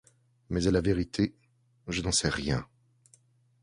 mais 0.49 0.65
à 0.65 0.71
la 0.71 0.81
vérité 0.81 1.35
je 1.85 2.01
n’en 2.01 2.11
sais 2.11 2.27
rien. 2.29 2.67